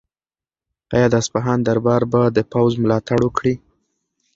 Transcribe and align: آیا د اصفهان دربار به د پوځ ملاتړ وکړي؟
آیا 0.95 1.07
د 1.11 1.15
اصفهان 1.21 1.59
دربار 1.67 2.01
به 2.11 2.21
د 2.37 2.39
پوځ 2.51 2.71
ملاتړ 2.83 3.19
وکړي؟ 3.23 3.55